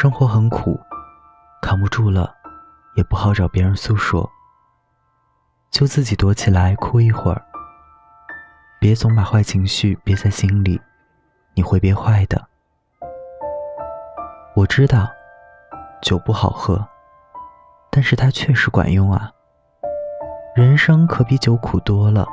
[0.00, 0.80] 生活很苦，
[1.60, 2.34] 扛不住了，
[2.96, 4.26] 也不好找别人诉说，
[5.70, 7.42] 就自己躲起来哭一会儿。
[8.80, 10.80] 别总把坏情绪憋在心里，
[11.52, 12.48] 你会憋坏的。
[14.56, 15.06] 我知道，
[16.00, 16.82] 酒不好喝，
[17.90, 19.30] 但是它确实管用啊。
[20.56, 22.26] 人生可比酒苦多了。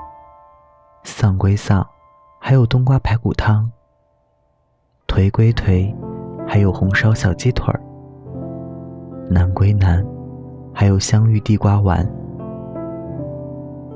[1.04, 1.86] 丧归丧，
[2.40, 3.70] 还有冬瓜排骨汤；
[5.06, 5.94] 颓归颓，
[6.48, 7.80] 还有红烧小鸡腿儿；
[9.30, 10.04] 难归难，
[10.74, 12.08] 还有香芋地瓜丸。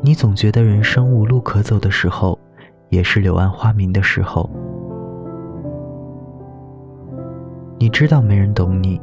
[0.01, 2.37] 你总觉得人生无路可走的时候，
[2.89, 4.49] 也是柳暗花明的时候。
[7.79, 8.99] 你知道没人懂你，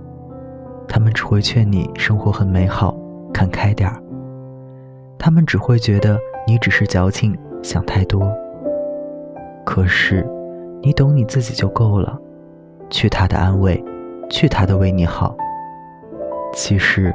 [0.86, 2.96] 他们只会劝你生活很美好，
[3.32, 4.00] 看开点儿。
[5.18, 8.30] 他们只会觉得你只是矫情，想太多。
[9.64, 10.24] 可是，
[10.80, 12.20] 你懂你自己就够了，
[12.90, 13.82] 去他的安慰，
[14.30, 15.36] 去他的为你好。
[16.52, 17.14] 其实，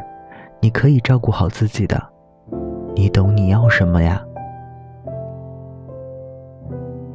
[0.62, 2.02] 你可以照顾好自己的，
[2.96, 4.24] 你懂你要什么呀？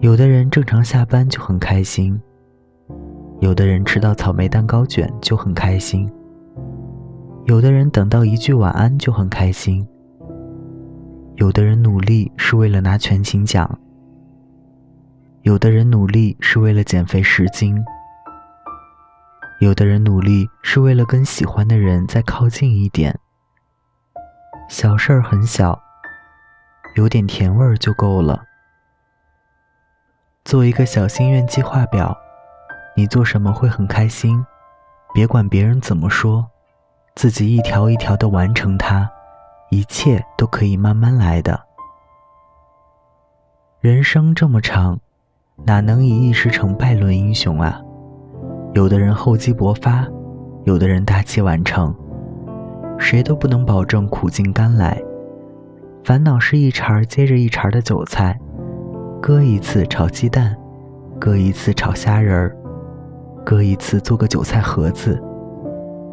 [0.01, 2.21] 有的人正常下班就很开心。
[3.41, 6.11] 有的人吃到草莓蛋糕卷就很开心，
[7.45, 9.87] 有的人等到一句晚安就很开心，
[11.37, 13.79] 有的人努力是为了拿全勤奖，
[15.43, 17.81] 有的人努力是为了减肥十斤，
[19.61, 23.19] 有的人努力是为了跟喜欢的人再靠近一点。
[24.69, 25.81] 小事儿很小，
[26.95, 28.45] 有点甜味儿就够了。
[30.45, 32.17] 做一个小心愿计划表。
[32.97, 34.45] 你做什么会很开心？
[35.15, 36.49] 别管别人怎么说，
[37.15, 39.09] 自己一条一条的完成它，
[39.71, 41.61] 一切都可以慢慢来的。
[43.81, 44.99] 人生这么长，
[45.65, 47.81] 哪能以一时成败论英雄啊？
[48.75, 50.07] 有的人厚积薄发，
[50.65, 51.95] 有的人大器晚成，
[52.99, 55.03] 谁都不能保证苦尽甘来。
[56.05, 58.39] 烦恼是一茬接着一茬的韭菜，
[59.21, 60.55] 割一次炒鸡蛋，
[61.19, 62.57] 割一次炒虾仁儿。
[63.45, 65.19] 割一次做个韭菜盒子，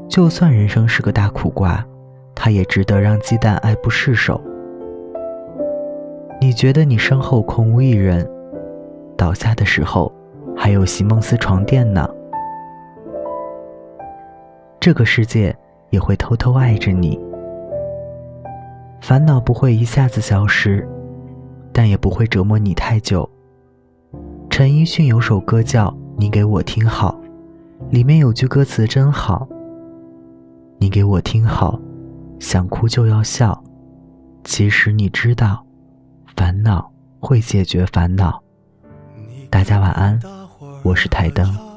[0.08, 1.86] 就算人生是个大苦瓜，
[2.34, 4.42] 它也值得让鸡蛋爱不释手。
[6.40, 8.26] 你觉得你身后空无一人，
[9.18, 10.12] 倒下的时候
[10.56, 12.10] 还有席梦思床垫呢。
[14.86, 15.58] 这个世界
[15.90, 17.20] 也会偷偷爱着你，
[19.02, 20.88] 烦恼不会一下子消失，
[21.74, 23.28] 但也不会折磨你太久。
[24.48, 25.88] 陈奕迅有首歌叫
[26.20, 27.20] 《你给我听好》。
[27.90, 29.48] 里面有句歌词真好，
[30.78, 31.80] 你给我听好，
[32.40, 33.60] 想哭就要笑。
[34.44, 35.66] 其实你知道，
[36.38, 38.40] 烦恼会解决烦恼。
[39.50, 40.20] 大家晚安，
[40.84, 41.75] 我是台灯。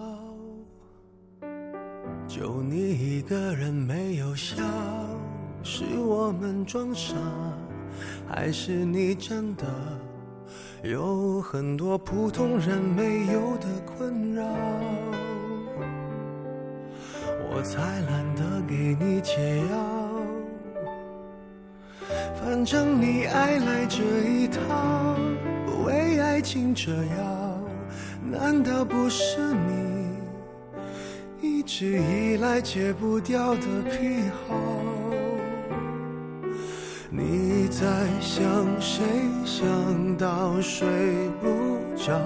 [3.19, 4.55] 一个人没有笑，
[5.65, 7.17] 是我们装傻，
[8.29, 9.65] 还是你真的
[10.84, 14.45] 有很多普通人没有的困扰？
[17.51, 19.77] 我才懒得给你解药，
[22.41, 25.17] 反正你爱来这一套，
[25.84, 27.59] 为爱情折腰，
[28.31, 29.97] 难道不是你
[31.69, 34.56] 一直以来戒不掉的癖好？
[37.11, 37.84] 你在
[38.23, 38.43] 想
[38.81, 39.05] 谁？
[39.45, 40.89] 想到睡
[41.43, 42.19] 不着。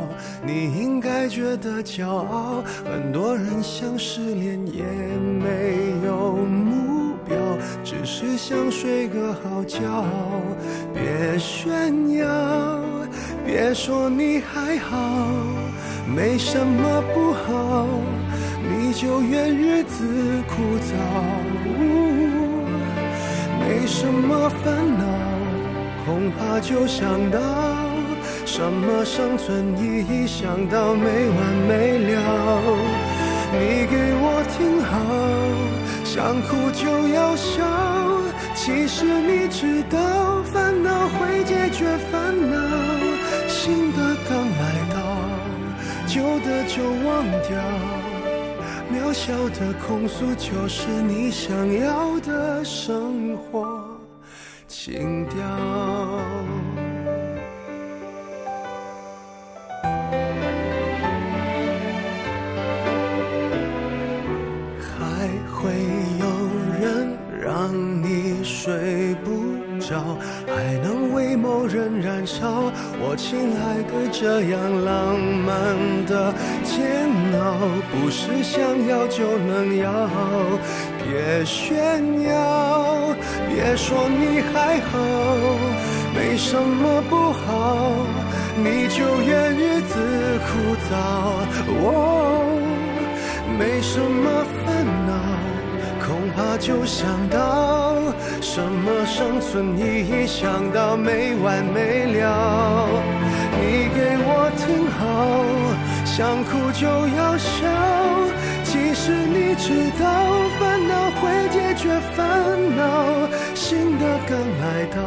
[0.47, 2.63] 你应该觉得骄傲。
[2.85, 7.37] 很多人想失恋也没有目标，
[7.83, 9.81] 只是想睡个好觉。
[10.95, 12.81] 别炫耀，
[13.45, 15.27] 别说你还好，
[16.07, 17.89] 没什么不好，
[18.69, 20.91] 你就怨日子枯燥。
[23.61, 25.05] 没什么烦恼，
[26.05, 27.39] 恐怕就想到。
[28.45, 30.27] 什么生存意义？
[30.27, 32.13] 想到没完没了。
[33.53, 34.93] 你给我听好，
[36.05, 37.65] 想哭就要笑。
[38.55, 42.57] 其实你知道，烦恼会解决烦恼。
[43.49, 43.99] 新的
[44.29, 44.97] 刚来到，
[46.07, 48.02] 旧的就忘掉。
[48.93, 51.51] 渺小的控诉，就是你想
[51.81, 53.83] 要的生活
[54.69, 55.39] 情调。
[64.85, 65.73] 还会
[66.21, 66.27] 有
[66.79, 67.73] 人让
[68.03, 69.31] 你睡不
[69.81, 76.35] 着，还能为某人燃烧，我亲爱的，这样浪漫的
[76.65, 77.09] 煎，
[77.91, 79.89] 不是想要就能要。
[81.05, 83.15] 别炫耀，
[83.49, 84.99] 别说你还好，
[86.15, 87.93] 没什么不好，
[88.57, 89.93] 你就怨日子
[90.47, 90.51] 枯
[90.89, 90.91] 燥。
[91.85, 91.87] 哦，
[93.59, 95.13] 没什么烦恼，
[96.07, 97.37] 恐怕就想到
[98.41, 102.89] 什么生存意义，想到没完没了。
[103.61, 105.03] 你给我听好，
[106.15, 107.67] 想哭就要笑。
[108.65, 110.05] 其实你知道，
[110.61, 115.01] 烦恼会解决烦恼，新的刚来到，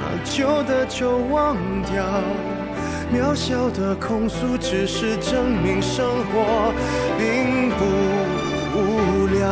[0.00, 2.02] 那旧的就忘掉。
[3.12, 6.72] 渺小的控诉，只是证明生活
[7.18, 7.84] 并不
[8.74, 9.42] 无聊。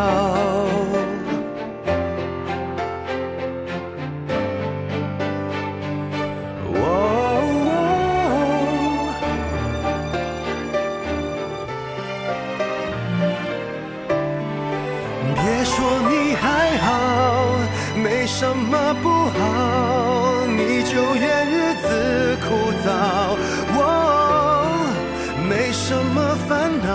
[20.67, 22.87] 你就怨日子枯燥。
[23.73, 23.79] 我
[25.49, 26.89] 没什么烦恼，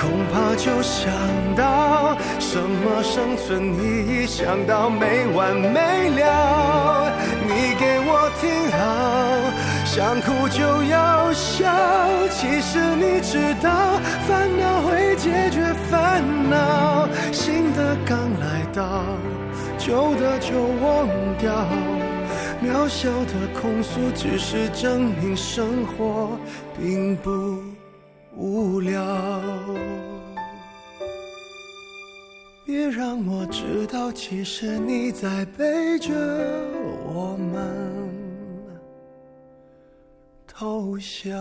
[0.00, 1.12] 恐怕就想
[1.54, 7.12] 到什么生存意义，想到没完没了。
[7.46, 8.78] 你给我听好。
[9.84, 11.70] 想哭就要笑，
[12.30, 13.70] 其实你知道，
[14.26, 16.20] 烦恼会解决烦
[16.50, 19.04] 恼，新的刚来到，
[19.78, 21.06] 旧的就忘
[21.38, 21.52] 掉。
[22.64, 26.30] 渺小的控诉，只是证明生活
[26.78, 27.60] 并不
[28.34, 29.04] 无聊。
[32.64, 36.10] 别让我知道，其实你在背着
[37.04, 37.94] 我们。
[40.46, 41.36] 偷笑。